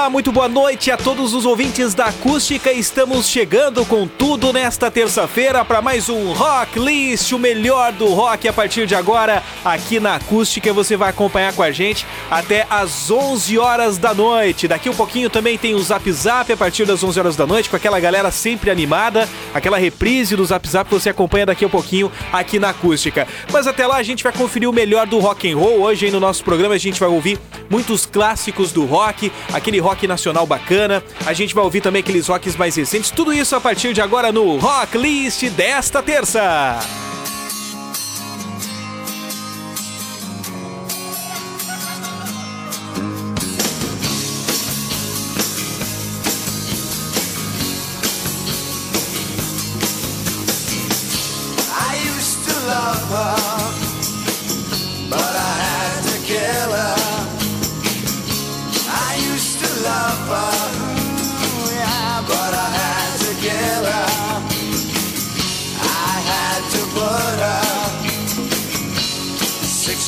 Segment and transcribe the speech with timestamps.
[0.00, 2.72] Olá, muito boa noite a todos os ouvintes da Acústica.
[2.72, 8.48] Estamos chegando com tudo nesta terça-feira para mais um Rock List, o melhor do rock
[8.48, 10.72] a partir de agora aqui na Acústica.
[10.72, 14.66] Você vai acompanhar com a gente até às 11 horas da noite.
[14.66, 17.68] Daqui um pouquinho também tem o Zap Zap a partir das 11 horas da noite
[17.68, 21.68] com aquela galera sempre animada, aquela reprise do Zap Zap que você acompanha daqui a
[21.68, 23.28] pouquinho aqui na Acústica.
[23.52, 25.82] Mas até lá a gente vai conferir o melhor do rock and roll.
[25.82, 29.89] Hoje aí no nosso programa a gente vai ouvir muitos clássicos do rock, aquele rock
[29.90, 31.02] rock nacional bacana.
[31.26, 33.10] A gente vai ouvir também aqueles rocks mais recentes.
[33.10, 37.09] Tudo isso a partir de agora no Rock List desta terça.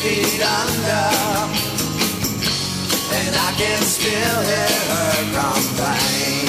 [0.03, 1.07] Feet under
[3.19, 6.47] And I can still hear her complain.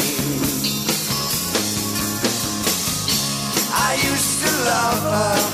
[3.87, 5.52] I used to love her,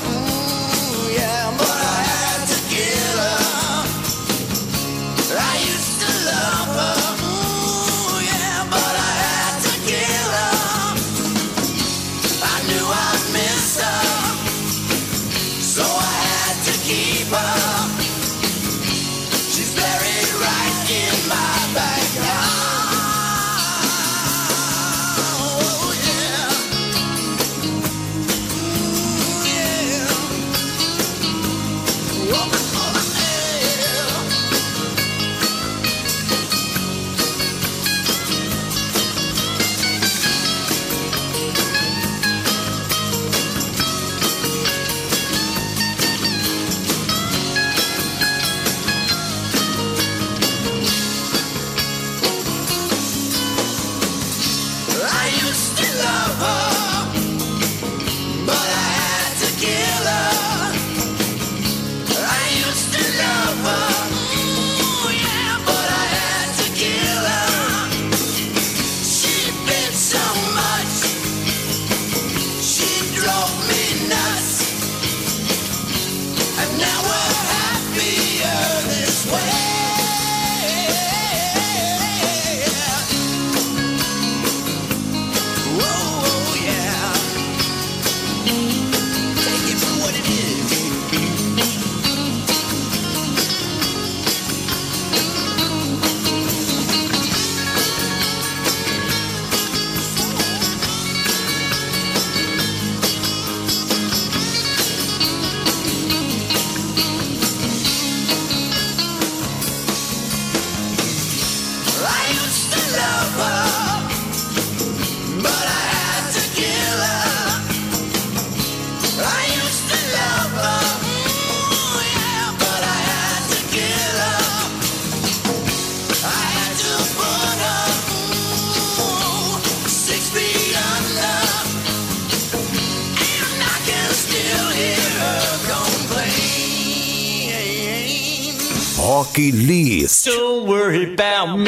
[139.10, 140.26] Rock List.
[140.26, 141.64] Don't worry about me.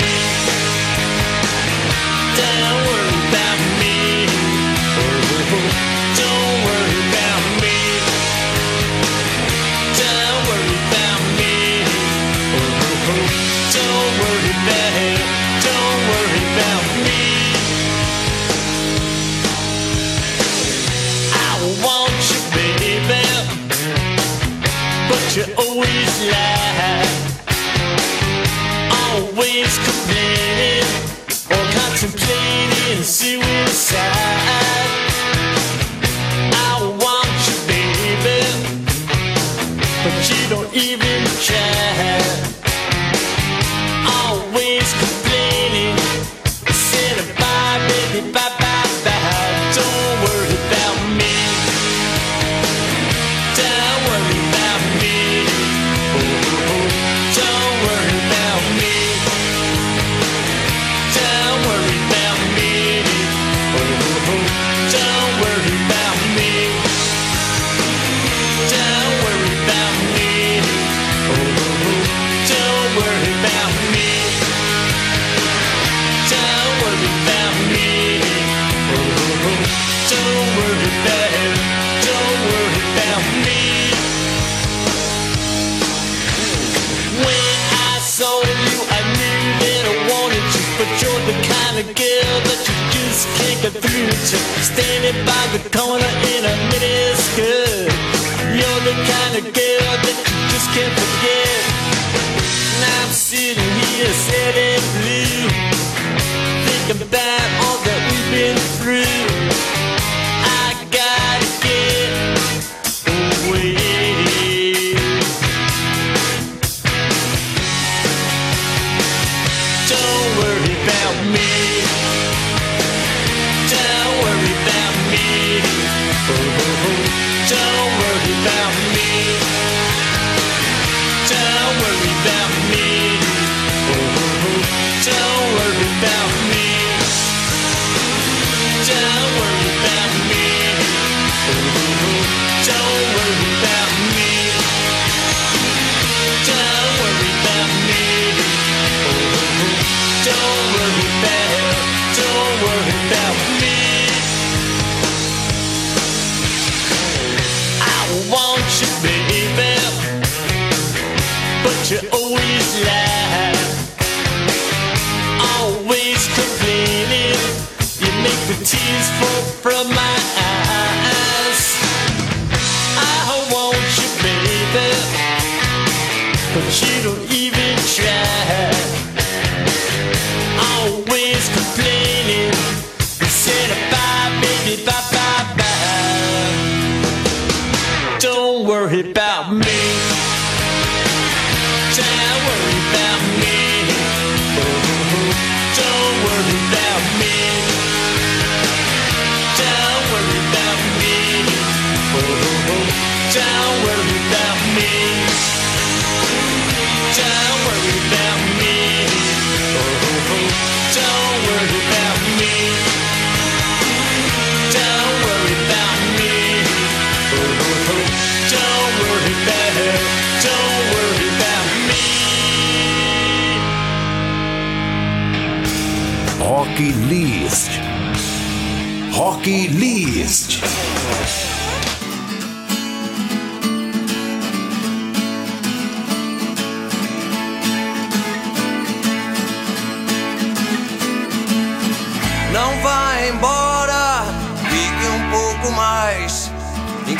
[2.38, 3.71] Don't worry about me.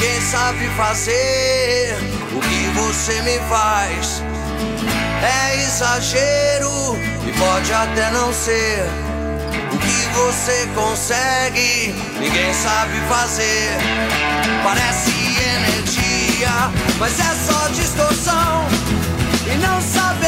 [0.03, 1.97] Ninguém sabe fazer
[2.35, 4.21] o que você me faz.
[5.23, 8.83] É exagero e pode até não ser.
[9.73, 13.79] O que você consegue, ninguém sabe fazer.
[14.65, 16.51] Parece energia,
[16.99, 18.67] mas é só distorção.
[19.47, 20.22] E não sabe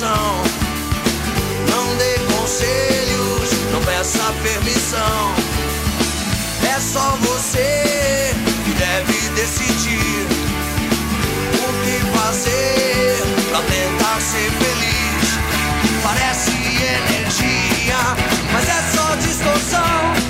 [0.00, 5.34] Não dê conselhos, não peça permissão.
[6.74, 10.26] É só você que deve decidir
[11.52, 15.38] o que fazer pra tentar ser feliz.
[16.02, 17.98] Parece energia,
[18.54, 20.29] mas é só distorção.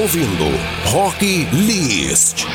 [0.00, 0.46] Ouvindo
[0.86, 2.46] Rock List.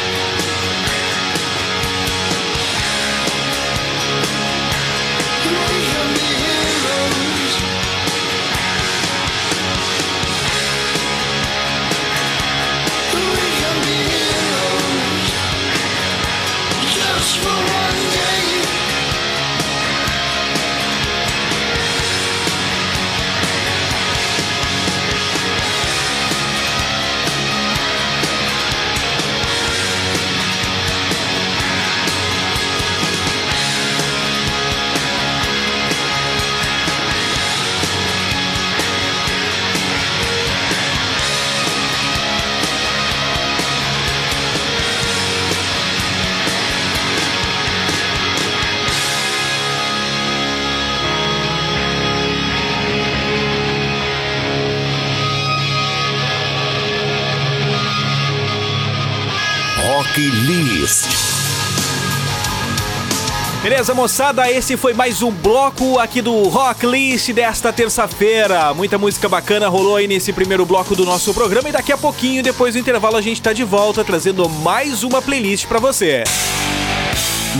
[64.00, 64.50] Moçada?
[64.50, 68.74] Esse foi mais um bloco aqui do Rock List desta terça-feira.
[68.74, 72.42] Muita música bacana rolou aí nesse primeiro bloco do nosso programa e daqui a pouquinho,
[72.42, 76.24] depois do intervalo, a gente tá de volta trazendo mais uma playlist pra você.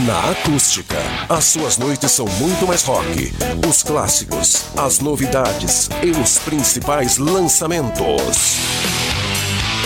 [0.06, 0.96] Na acústica,
[1.28, 3.34] as suas noites são muito mais rock.
[3.68, 8.56] Os clássicos, as novidades e os principais lançamentos.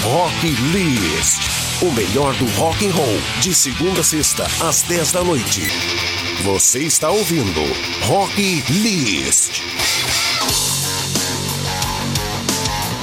[0.05, 1.43] Rock List.
[1.83, 6.14] O melhor do rock and roll, de segunda a sexta, às 10 da noite.
[6.45, 7.63] Você está ouvindo
[8.03, 9.63] Rock List.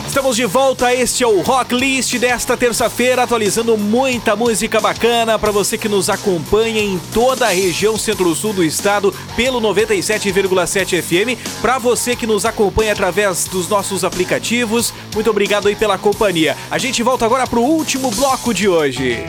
[0.05, 5.51] Estamos de volta, este é o Rock List desta terça-feira, atualizando muita música bacana para
[5.51, 11.79] você que nos acompanha em toda a região centro-sul do estado pelo 97,7 FM, para
[11.79, 14.93] você que nos acompanha através dos nossos aplicativos.
[15.15, 16.55] Muito obrigado aí pela companhia.
[16.69, 19.25] A gente volta agora para o último bloco de hoje.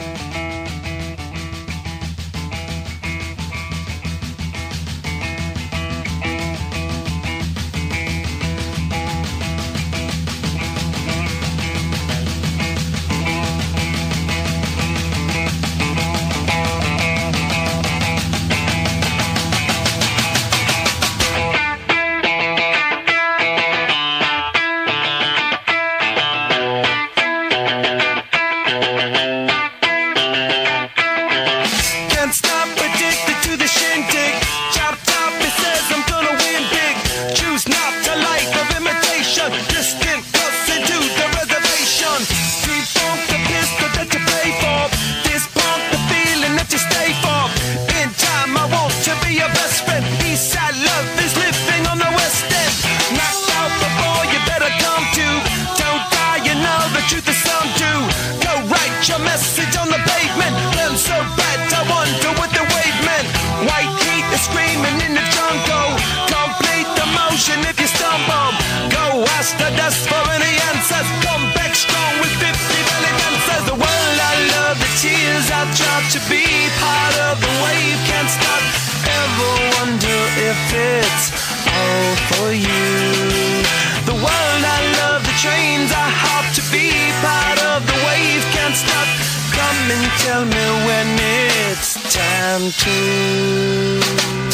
[92.63, 94.53] Time to.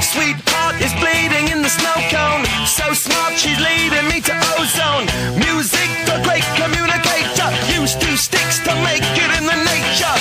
[0.00, 2.44] Sweetheart is bleeding in the snow cone.
[2.66, 5.06] So smart, she's leading me to ozone.
[5.36, 7.48] Music, the great communicator.
[7.76, 10.16] Use two sticks to make it in the nature.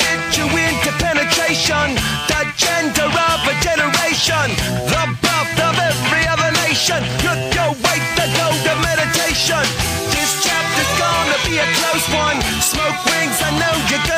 [0.00, 1.96] Get you into penetration.
[2.32, 4.46] The gender of a generation.
[4.88, 7.00] The birth of every other nation.
[7.24, 9.64] Look your way to go to meditation.
[10.16, 12.38] This chapter's gonna be a close one.
[12.60, 14.13] Smoke rings, I know you're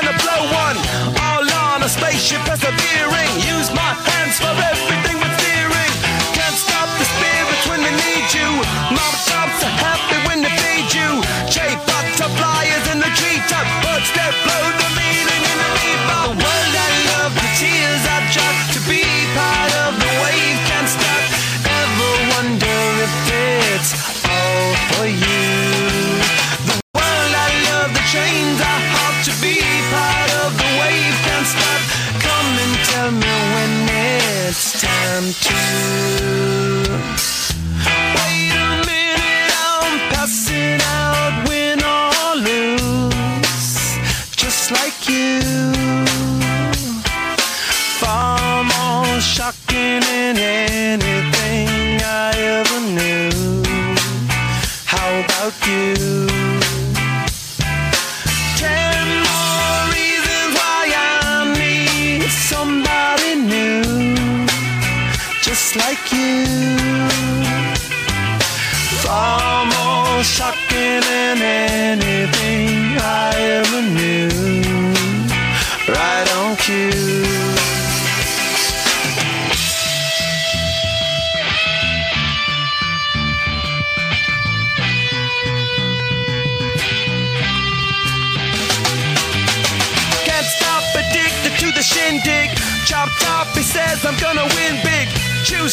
[2.26, 2.85] she perseveres.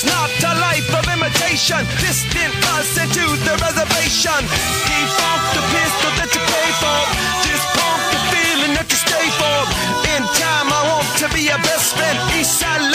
[0.06, 1.82] Not a life of imitation.
[2.00, 4.42] Distant us into the reservation.
[4.88, 7.00] Defunk the pistol that you pay for.
[7.48, 9.60] Just pump the feeling that you stay for.
[10.14, 12.18] In time, I want to be your best friend.
[12.38, 12.93] Eastside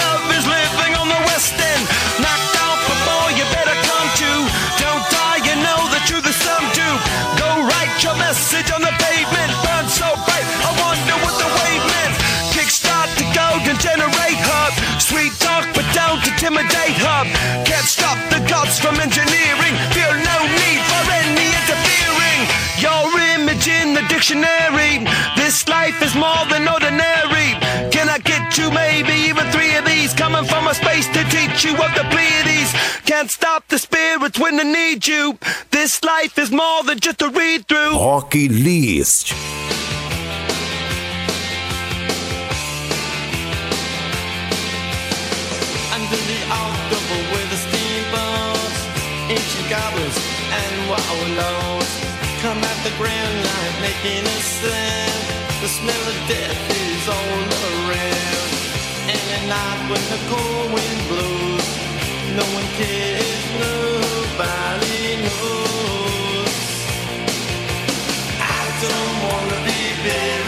[16.28, 17.26] intimidate hub.
[17.64, 19.74] Can't stop the gods from engineering.
[19.96, 22.40] Feel no need for any interfering.
[22.84, 25.08] Your image in the dictionary.
[25.36, 27.56] This life is more than ordinary.
[27.90, 30.12] Can I get you maybe even three of these?
[30.12, 32.72] Coming from a space to teach you of the Pleiades.
[33.06, 35.38] Can't stop the spirits when they need you.
[35.70, 37.92] This life is more than just a read through.
[37.96, 39.32] Rock List.
[46.10, 48.80] To the October with the steamboats,
[49.28, 50.16] ancient goblins
[50.56, 51.90] and wallows.
[52.40, 55.20] Come at the grand line making a stand.
[55.60, 58.50] The smell of death is all around.
[59.12, 61.68] And at night when the cold wind blows,
[62.40, 66.56] no one cares, nobody knows.
[68.40, 70.47] I don't wanna be buried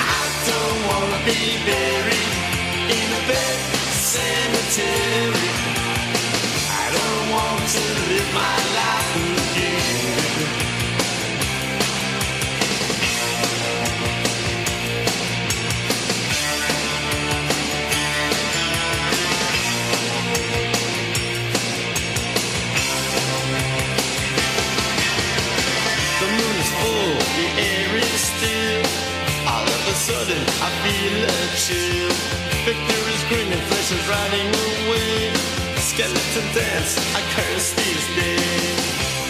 [0.00, 2.32] I don't wanna be buried
[2.98, 3.22] in a
[4.10, 5.50] cemetery.
[6.68, 9.35] I don't want to live my life
[30.16, 32.08] Sudden, I feel a chill.
[32.64, 35.28] Victor is grinning, flesh is riding away.
[35.76, 38.80] Skeleton dance, I curse these days.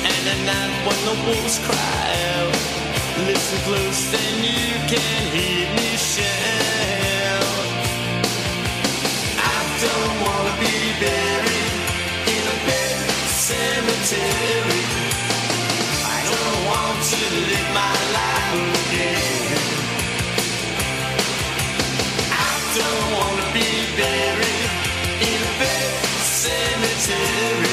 [0.06, 2.06] And at night when the wolves cry
[2.38, 2.54] out,
[3.26, 7.66] listen close and you can hear me shout.
[9.42, 11.74] I don't wanna be buried
[12.30, 13.10] in a pet
[13.50, 14.86] cemetery.
[16.14, 18.54] I don't want to live my life
[18.86, 19.55] again.
[22.78, 24.70] Don't want to be buried
[25.20, 27.65] in a pet cemetery.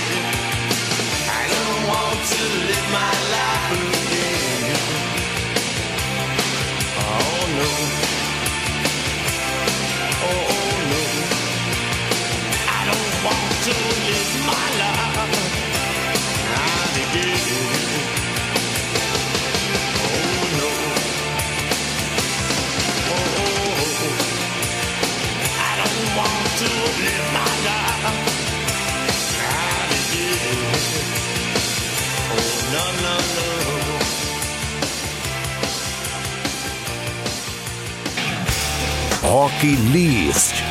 [39.34, 40.64] Rock List.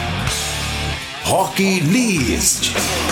[1.27, 3.12] Rock List.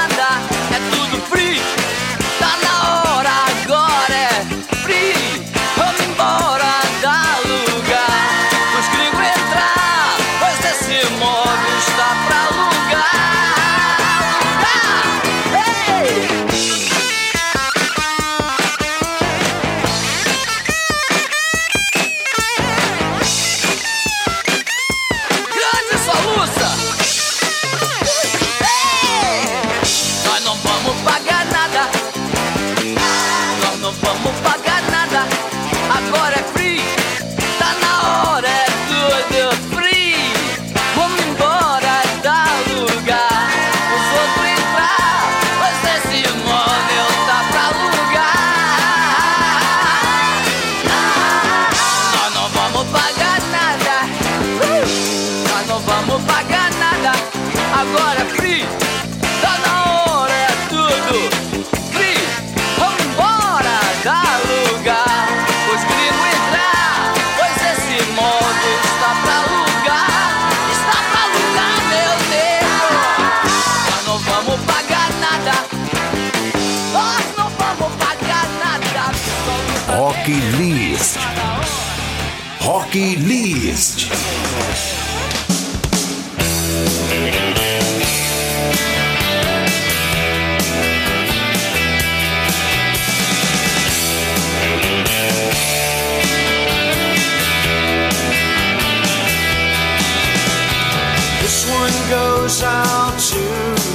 [101.81, 103.43] One goes out to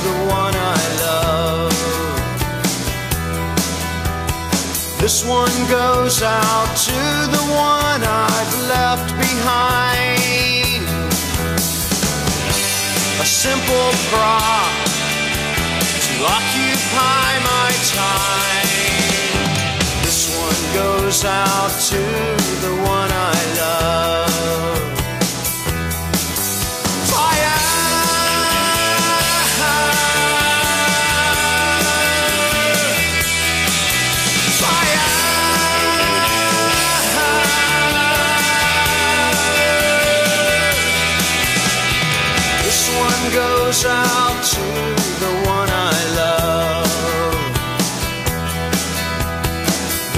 [0.07, 1.73] the one I love.
[4.99, 7.01] This one goes out to
[7.37, 7.45] the
[7.77, 10.83] one I've left behind.
[13.25, 14.73] A simple prop
[16.07, 17.71] to occupy my
[18.03, 18.69] time.
[20.03, 22.03] This one goes out to
[22.65, 24.36] the one I love.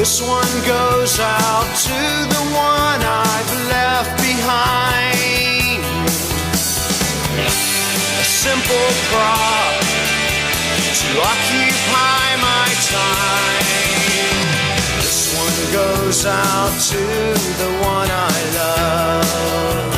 [0.08, 1.98] This one goes out to
[2.32, 5.84] the one I've left behind.
[7.36, 9.84] A simple prop
[10.96, 13.66] to occupy my time.
[14.96, 17.04] This one goes out to
[17.60, 19.97] the one I love.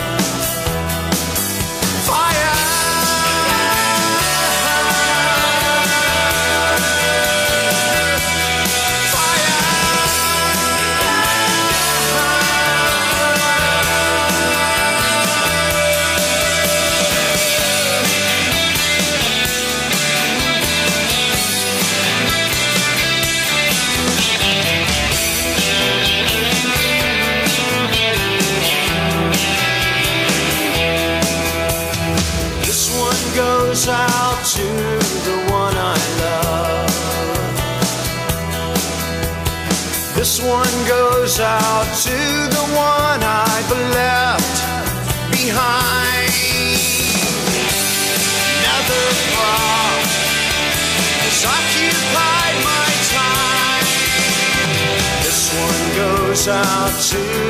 [56.49, 57.50] Out to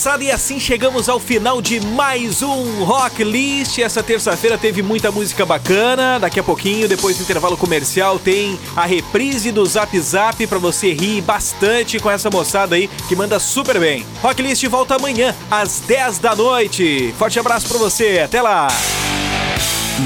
[0.00, 0.24] Moçada?
[0.24, 3.80] E assim chegamos ao final de mais um Rock List.
[3.80, 6.18] Essa terça-feira teve muita música bacana.
[6.18, 10.94] Daqui a pouquinho, depois do intervalo comercial, tem a reprise do Zap Zap pra você
[10.94, 14.06] rir bastante com essa moçada aí que manda super bem.
[14.22, 17.14] Rock List volta amanhã às 10 da noite.
[17.18, 18.22] Forte abraço pra você.
[18.24, 18.68] Até lá.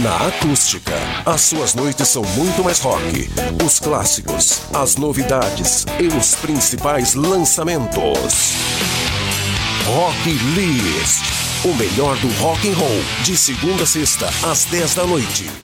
[0.03, 0.93] Na acústica,
[1.25, 3.31] as suas noites são muito mais rock.
[3.65, 9.14] Os clássicos, as novidades e os principais lançamentos.
[9.87, 11.23] Rock List.
[11.63, 15.55] O melhor do rock and roll, de segunda a sexta, às 10 da noite.